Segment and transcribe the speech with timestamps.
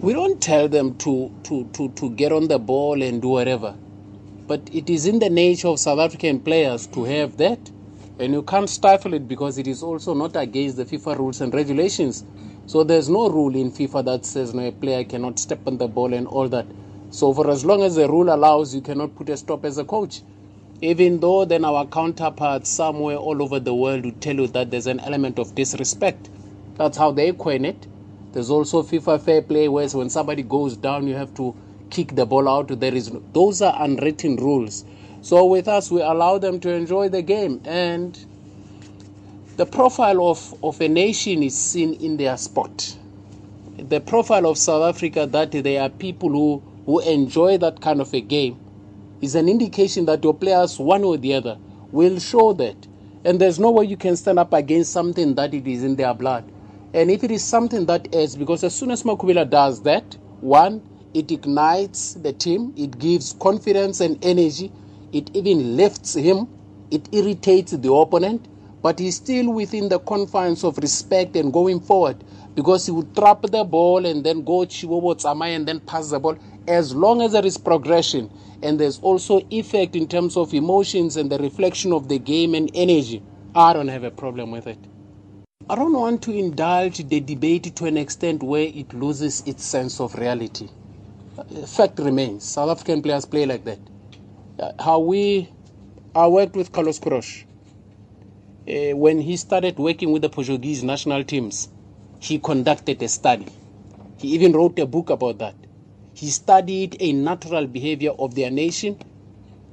[0.00, 3.74] We don't tell them to, to, to, to get on the ball and do whatever.
[4.46, 7.70] But it is in the nature of South African players to have that.
[8.18, 11.54] And you can't stifle it because it is also not against the FIFA rules and
[11.54, 12.24] regulations.
[12.66, 15.88] So there's no rule in FIFA that says no, a player cannot step on the
[15.88, 16.66] ball and all that.
[17.10, 19.84] So for as long as the rule allows, you cannot put a stop as a
[19.84, 20.22] coach.
[20.82, 24.86] Even though then our counterparts somewhere all over the world would tell you that there's
[24.86, 26.30] an element of disrespect.
[26.76, 27.86] That's how they coin it.
[28.34, 31.54] There's also FIFA fair play where when somebody goes down, you have to
[31.90, 32.80] kick the ball out.
[32.80, 34.84] There is those are unwritten rules.
[35.20, 38.18] So with us, we allow them to enjoy the game, and
[39.56, 42.96] the profile of, of a nation is seen in their sport.
[43.78, 48.12] The profile of South Africa that there are people who, who enjoy that kind of
[48.12, 48.58] a game
[49.20, 51.56] is an indication that your players, one or the other,
[51.92, 52.76] will show that.
[53.24, 56.12] And there's no way you can stand up against something that it is in their
[56.14, 56.50] blood.
[56.94, 60.80] And if it is something that is, because as soon as Makhubela does that, one,
[61.12, 64.70] it ignites the team, it gives confidence and energy,
[65.12, 66.46] it even lifts him,
[66.92, 68.46] it irritates the opponent,
[68.80, 72.22] but he's still within the confines of respect and going forward
[72.54, 76.20] because he would trap the ball and then go Chiwobo Tsamai and then pass the
[76.20, 76.38] ball.
[76.68, 78.30] As long as there is progression
[78.62, 82.70] and there's also effect in terms of emotions and the reflection of the game and
[82.72, 83.20] energy,
[83.52, 84.78] I don't have a problem with it.
[85.70, 89.98] I don't want to indulge the debate to an extent where it loses its sense
[89.98, 90.68] of reality.
[91.66, 93.78] Fact remains, South African players play like that.
[94.58, 95.48] Uh, how we,
[96.14, 97.44] I worked with Carlos Queiroz.
[98.68, 101.70] Uh, when he started working with the Portuguese national teams,
[102.20, 103.46] he conducted a study.
[104.18, 105.54] He even wrote a book about that.
[106.12, 108.98] He studied a natural behavior of their nation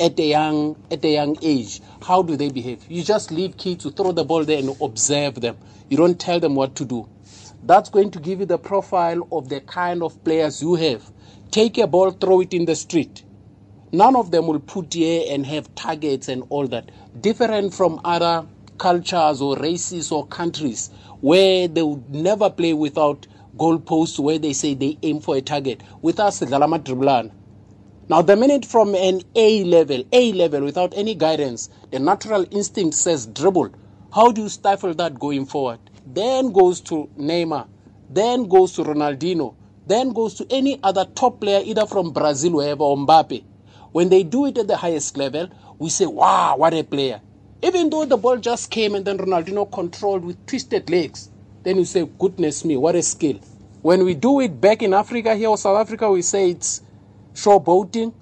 [0.00, 1.80] at a young at a young age.
[2.02, 2.84] How do they behave?
[2.88, 5.58] You just leave kids to throw the ball there and observe them.
[5.90, 7.08] You don't tell them what to do.
[7.62, 11.12] That's going to give you the profile of the kind of players you have.
[11.50, 13.22] Take a ball, throw it in the street.
[13.92, 16.90] None of them will put here and have targets and all that.
[17.20, 18.46] Different from other
[18.78, 20.90] cultures or races or countries
[21.20, 25.82] where they would never play without goalposts where they say they aim for a target.
[26.00, 27.32] With us, Dlalama Driblan.
[28.10, 32.96] Now, the minute from an A level, A level without any guidance, the natural instinct
[32.96, 33.70] says dribble.
[34.12, 35.78] How do you stifle that going forward?
[36.04, 37.68] Then goes to Neymar,
[38.08, 39.54] then goes to Ronaldinho,
[39.86, 43.44] then goes to any other top player, either from Brazil, wherever, or Mbappe.
[43.92, 47.20] When they do it at the highest level, we say, wow, what a player.
[47.62, 51.30] Even though the ball just came and then Ronaldinho controlled with twisted legs,
[51.62, 53.38] then you say, goodness me, what a skill.
[53.82, 56.82] When we do it back in Africa here or South Africa, we say it's
[57.34, 58.14] showboating.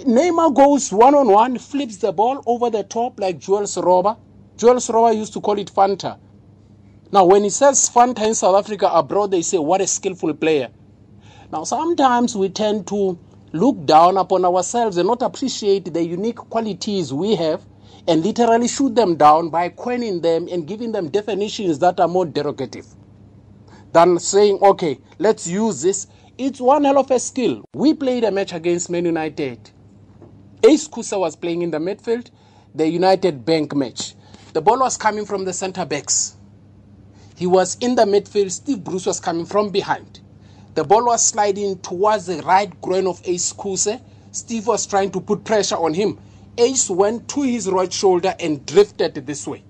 [0.00, 4.16] Neymar goes one on one, flips the ball over the top like Jules Roba.
[4.56, 6.18] Jules Roba used to call it Fanta.
[7.12, 10.70] Now, when he says Fanta in South Africa, abroad they say, what a skillful player.
[11.52, 13.18] Now, sometimes we tend to
[13.52, 17.64] look down upon ourselves and not appreciate the unique qualities we have
[18.08, 22.26] and literally shoot them down by coining them and giving them definitions that are more
[22.26, 22.86] derogative
[23.92, 26.08] than saying, okay, let's use this.
[26.36, 27.64] It's one hell of a skill.
[27.74, 29.70] We played a match against Man United.
[30.64, 32.28] Ace Khuse was playing in the midfield,
[32.74, 34.16] the United Bank match.
[34.52, 36.34] The ball was coming from the centre backs.
[37.36, 38.50] He was in the midfield.
[38.50, 40.22] Steve Bruce was coming from behind.
[40.74, 44.00] The ball was sliding towards the right groin of Ace Khuse.
[44.32, 46.18] Steve was trying to put pressure on him.
[46.58, 49.62] Ace went to his right shoulder and drifted this way.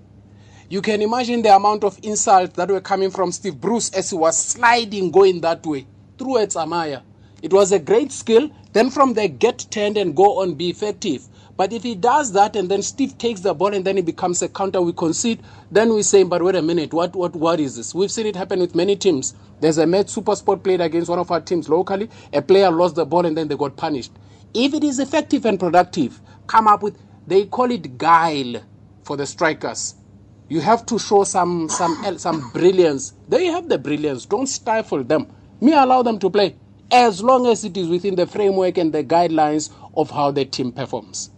[0.71, 4.17] You can imagine the amount of insults that were coming from Steve Bruce as he
[4.17, 5.87] was sliding going that way
[6.19, 7.03] through its Amaya.
[7.43, 8.51] It was a great skill.
[8.73, 11.29] Then from there, get turned and go on, be effective.
[11.57, 14.43] But if he does that and then Steve takes the ball and then it becomes
[14.43, 17.77] a counter, we concede, then we say, but wait a minute, what, what, what is
[17.77, 17.95] this?
[17.95, 19.35] We've seen it happen with many teams.
[19.61, 22.11] There's a match Super Sport played against one of our teams locally.
[22.33, 24.13] A player lost the ball and then they got punished.
[24.55, 28.63] If it is effective and productive, come up with, they call it guile
[29.05, 29.97] for the strikers.
[30.49, 33.15] You have to show some, some, some brilliance.
[33.29, 34.27] They have the brilliance.
[34.27, 35.29] Don't stifle them.
[35.61, 36.57] Me allow them to play
[36.91, 40.73] as long as it is within the framework and the guidelines of how the team
[40.73, 41.31] performs.